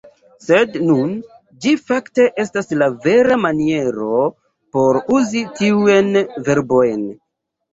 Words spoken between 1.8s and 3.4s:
fakte estas la vera